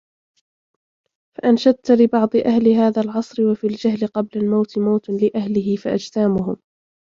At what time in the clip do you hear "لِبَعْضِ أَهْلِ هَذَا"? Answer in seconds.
1.91-3.01